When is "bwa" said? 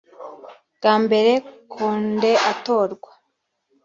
0.77-0.93